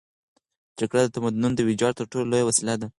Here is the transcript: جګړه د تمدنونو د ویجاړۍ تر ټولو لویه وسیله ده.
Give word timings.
جګړه 0.79 1.01
د 1.03 1.09
تمدنونو 1.15 1.55
د 1.57 1.61
ویجاړۍ 1.69 1.95
تر 1.99 2.05
ټولو 2.11 2.29
لویه 2.31 2.47
وسیله 2.49 2.75
ده. 2.81 2.87